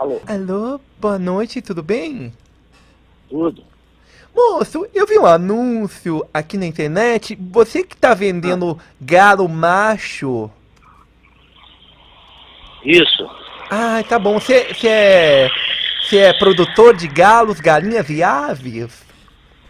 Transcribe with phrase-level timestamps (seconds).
[0.00, 0.18] Alô?
[0.26, 2.32] Alô, boa noite, tudo bem?
[3.28, 3.62] Tudo.
[4.34, 7.36] Moço, eu vi um anúncio aqui na internet.
[7.52, 10.50] Você que tá vendendo galo macho.
[12.82, 13.28] Isso.
[13.70, 14.40] Ah, tá bom.
[14.40, 15.50] Você é,
[16.02, 19.04] você é produtor de galos, galinhas e aves?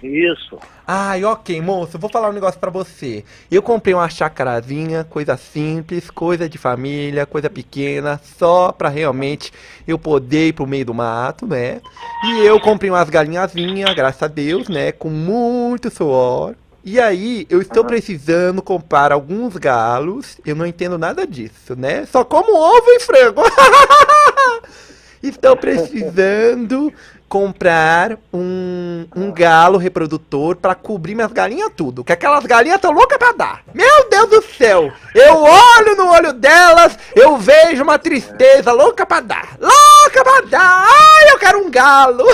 [0.02, 0.58] Isso.
[0.86, 3.24] Ai, ok, moço, vou falar um negócio pra você.
[3.50, 9.52] Eu comprei uma chacarazinha, coisa simples, coisa de família, coisa pequena, só pra realmente
[9.86, 11.80] eu poder ir pro meio do mato, né?
[12.24, 14.90] E eu comprei umas galinhazinhas, graças a Deus, né?
[14.90, 16.54] Com muito suor.
[16.82, 20.38] E aí, eu estou precisando comprar alguns galos.
[20.46, 22.06] Eu não entendo nada disso, né?
[22.06, 23.42] Só como ovo e frango.
[25.22, 26.90] Estou precisando
[27.30, 32.02] comprar um, um galo reprodutor para cobrir minhas galinhas tudo.
[32.02, 33.62] Que aquelas galinhas estão loucas para dar.
[33.72, 34.92] Meu Deus do céu!
[35.14, 39.56] Eu olho no olho delas, eu vejo uma tristeza louca para dar.
[39.60, 40.88] Louca para dar!
[40.88, 42.24] Ai, eu quero um galo!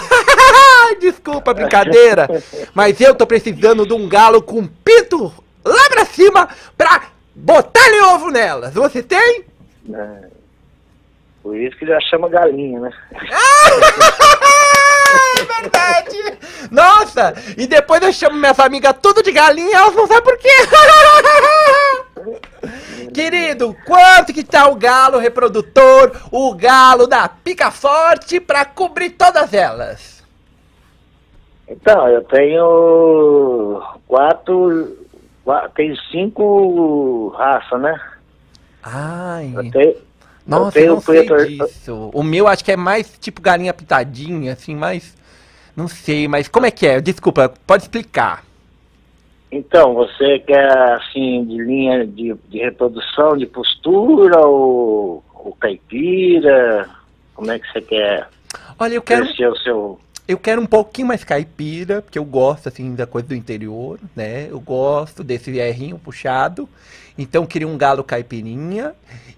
[0.98, 2.26] Desculpa a brincadeira,
[2.72, 5.30] mas eu tô precisando de um galo com pito
[5.62, 7.02] lá pra cima pra
[7.34, 8.72] botar ovo nelas.
[8.72, 9.44] Você tem?
[9.92, 10.36] É.
[11.42, 12.90] Por isso que já chama galinha, né?
[17.16, 17.34] Nossa!
[17.56, 20.48] E depois eu chamo minhas amigas tudo de galinha, elas não sabem por quê!
[23.12, 29.54] Querido, quanto que tá o galo reprodutor, o galo da pica forte pra cobrir todas
[29.54, 30.22] elas?
[31.66, 34.96] Então, eu tenho quatro,
[35.44, 38.00] quatro tem cinco raças, né?
[38.82, 39.52] Ai.
[39.56, 39.96] Eu tenho,
[40.46, 42.10] nossa, eu, não sei disso.
[42.12, 45.16] O meu acho que é mais tipo galinha pitadinha, assim, mais...
[45.76, 47.00] Não sei, mas como é que é?
[47.00, 48.44] Desculpa, pode explicar.
[49.52, 56.88] Então, você quer, assim, de linha de, de reprodução, de postura, ou, ou caipira?
[57.34, 58.28] Como é que você quer
[58.78, 59.24] Olha, eu quero...
[59.24, 60.00] crescer o seu...
[60.28, 64.48] Eu quero um pouquinho mais caipira, porque eu gosto, assim, da coisa do interior, né?
[64.50, 66.68] Eu gosto desse errinho puxado.
[67.16, 68.92] Então, queria um galo caipirinha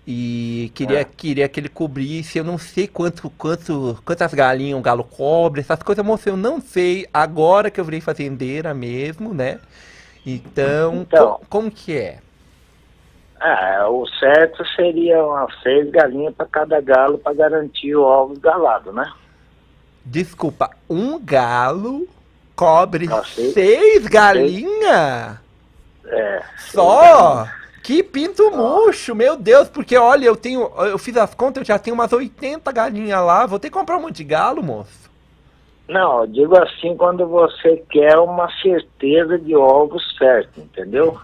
[0.07, 1.05] e queria, É.
[1.05, 2.39] queria que ele cobrisse.
[2.39, 6.59] Eu não sei quanto, quanto, quantas galinhas um galo cobre, essas coisas, moço, eu não
[6.61, 7.07] sei.
[7.13, 9.61] Agora que eu virei fazendeira mesmo, né?
[10.25, 11.33] Então, Então.
[11.39, 12.19] co- como que é?
[13.41, 18.93] Ah, o certo seria umas seis galinhas para cada galo para garantir o ovos galado,
[18.93, 19.09] né?
[20.11, 22.09] Desculpa, um galo
[22.57, 25.37] cobre Ah, seis- seis galinhas?
[26.07, 26.43] É.
[26.71, 27.47] Só?
[27.83, 31.79] Que pinto murcho, meu Deus, porque olha, eu tenho, eu fiz as contas, eu já
[31.79, 35.09] tenho umas 80 galinhas lá, vou ter que comprar um monte de galo, moço.
[35.87, 41.19] Não, eu digo assim quando você quer uma certeza de ovos certo, entendeu?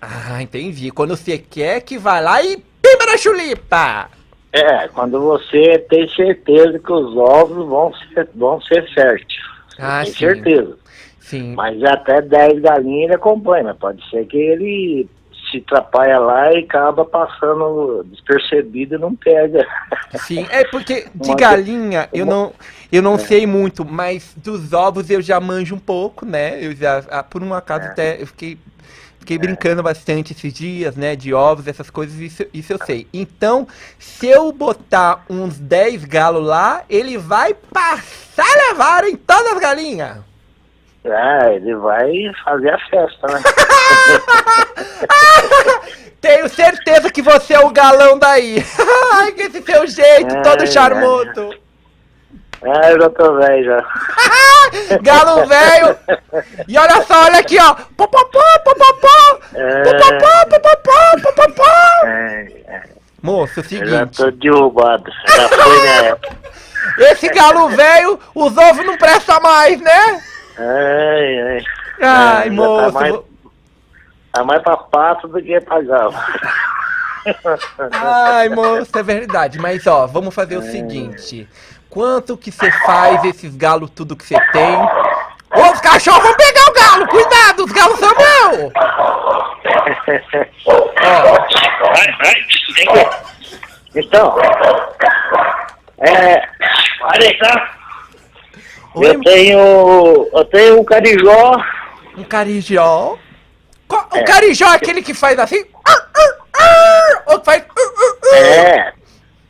[0.00, 0.90] Ah, entendi.
[0.90, 4.10] Quando você quer que vá lá e pimba na chulipa.
[4.56, 9.36] É, quando você tem certeza que os ovos vão ser, vão ser certos.
[9.78, 10.18] Ah, tem sim.
[10.18, 10.78] certeza.
[11.20, 11.54] Sim.
[11.54, 15.08] Mas até 10 galinhas ele acompanha, mas pode ser que ele
[15.50, 19.66] se atrapalha lá e acaba passando despercebido e não pega.
[20.20, 22.52] Sim, é porque de galinha eu não,
[22.90, 26.64] eu não sei muito, mas dos ovos eu já manjo um pouco, né?
[26.64, 27.88] Eu já, ah, por um acaso É.
[27.88, 28.58] até, eu fiquei,
[29.26, 31.16] fiquei brincando bastante esses dias, né?
[31.16, 33.08] De ovos, essas coisas, isso, isso eu sei.
[33.12, 33.66] Então,
[33.98, 39.58] se eu botar uns 10 galos lá, ele vai passar a levar em todas as
[39.58, 40.18] galinhas.
[41.04, 42.12] Ah, ele vai
[42.44, 43.42] fazer a festa, né?
[46.20, 48.64] Tenho certeza que você é o galão daí.
[49.14, 51.50] Ai, que esse seu jeito, todo Ai, charmoso.
[52.62, 53.84] ah, eu já tô velho já.
[55.02, 55.96] Galo velho.
[56.66, 57.74] E olha só, olha aqui, ó.
[57.96, 58.40] Popopó.
[59.54, 59.82] É.
[59.82, 62.06] Popopó, popopó, popopó.
[62.06, 62.82] É, é,
[63.56, 64.16] É o eu já seguinte.
[64.16, 65.10] tô derrubado.
[65.28, 66.36] Já foi minha época.
[66.98, 70.22] Esse galo velho, os ovos não prestam mais, né?
[70.58, 71.64] Ai, ai.
[72.02, 72.92] Ai, É, moço.
[72.92, 73.14] Tá mais,
[74.32, 76.14] tá mais pra pato do que pra galo.
[77.92, 79.58] Ai, moço, é verdade.
[79.58, 81.48] Mas, ó, vamos fazer o seguinte.
[81.90, 84.76] Quanto que você faz esses galos tudo que você tem?
[84.76, 87.06] Ô, os cachorros vão pegar o galo!
[87.08, 88.72] Cuidado, os galos são meus!
[90.66, 92.34] Ó, Vai, vai,
[92.74, 93.20] vem cá.
[93.96, 94.36] Então,
[95.98, 96.42] é,
[97.00, 97.74] olha tá?
[98.94, 101.52] oi, Eu tenho, eu tenho um carijó,
[102.18, 103.16] um carijó.
[103.88, 104.22] O É.
[104.24, 105.64] carijó é aquele que faz assim?
[105.86, 107.62] ah, ah, ah, Ou faz...
[107.62, 108.36] ah, ah, ah.
[108.36, 108.92] é,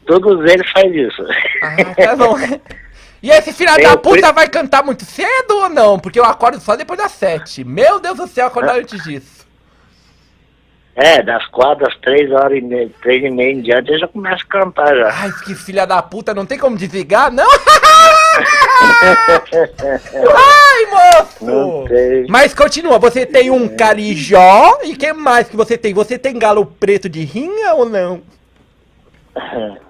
[0.06, 1.22] todos eles fazem isso.
[1.62, 2.36] Ah, tá bom.
[3.22, 5.98] E esse filho Tem da puta vai cantar muito cedo ou não?
[5.98, 7.64] Porque eu acordo só depois das sete.
[7.64, 9.35] Meu Deus do céu, acordar antes disso.
[10.96, 14.08] É, das quatro às três horas e meia, três e meia em diante eu já
[14.08, 15.10] começo a cantar já.
[15.12, 17.46] Ai, que filha da puta, não tem como desligar, não?
[20.34, 21.44] Ai, moço!
[21.44, 22.26] Não tem.
[22.30, 25.92] Mas continua, você tem um carijó e que mais que você tem?
[25.92, 28.22] Você tem galo preto de rinha ou não?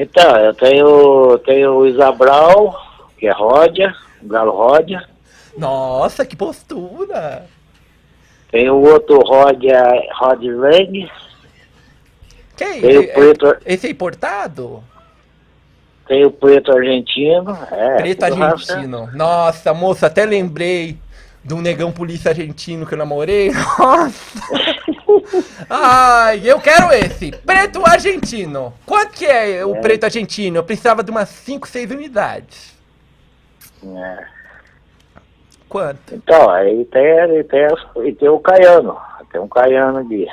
[0.00, 2.72] Então, eu tenho, tenho o Isabral,
[3.18, 3.92] que é Ródia,
[4.22, 5.02] o galo Ródia.
[5.56, 7.48] Nossa, que postura!
[8.50, 9.82] Tem o outro Ródia,
[10.18, 11.10] Ródia Lang.
[12.56, 14.82] Que Tem o é- preto, Esse é importado?
[16.06, 17.56] tem o preto argentino.
[17.70, 18.72] É, Preto tudo raça.
[18.72, 19.10] argentino.
[19.12, 20.96] Nossa, moça, até lembrei
[21.44, 23.50] de um negão polícia argentino que eu namorei.
[23.78, 24.40] Nossa!
[25.68, 27.30] Ai, eu quero esse.
[27.30, 28.72] Preto argentino.
[28.86, 30.56] Quanto que é o preto argentino?
[30.56, 32.74] Eu precisava de umas 5, 6 unidades.
[33.84, 34.24] É.
[35.68, 36.14] Quanto?
[36.14, 37.66] Então, aí tem, aí tem,
[38.06, 38.96] e tem o Caiano.
[39.30, 40.26] Tem um Caiano ali.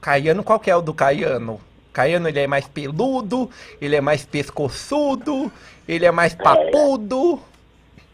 [0.00, 1.60] Caiano, qual que é o do Caiano?
[1.92, 3.50] Caiano, ele é mais peludo,
[3.80, 5.50] ele é mais pescoçudo,
[5.86, 7.40] ele é mais papudo.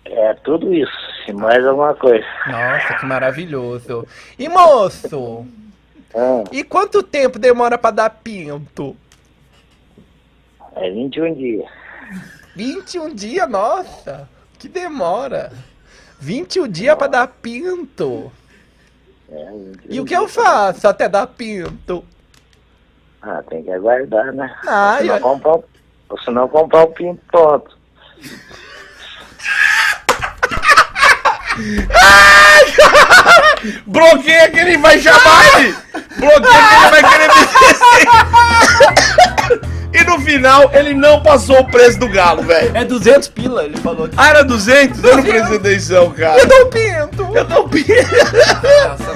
[0.04, 0.92] É tudo isso.
[1.28, 2.24] E mais alguma coisa.
[2.46, 4.06] Nossa, que maravilhoso.
[4.38, 5.46] E moço,
[6.14, 8.96] Ah, e quanto tempo demora pra dar pinto?
[10.76, 11.68] é 21 dias.
[12.56, 14.28] 21 dias, nossa,
[14.58, 15.52] que demora.
[16.20, 18.32] 21 dias pra dar pinto.
[19.30, 22.04] É, 21 E o que eu faço até dar pinto?
[23.22, 24.54] Ah, tem que aguardar, né?
[24.66, 25.58] Ah, senão eu- comprar,
[26.24, 27.76] senão comprar o pinto pronto.
[33.86, 35.76] Bloqueia que ele vai chamar ele!
[36.16, 36.87] Bloqueia que ele
[40.38, 42.70] final, ele não passou o preço do galo, velho.
[42.74, 44.08] É 200 pila, ele falou.
[44.16, 45.02] Ah, era 200?
[45.02, 46.40] Eu não prestei atenção, cara.
[46.40, 47.28] Eu dou pinto.
[47.34, 47.84] Eu não vi.
[48.88, 49.07] Nossa,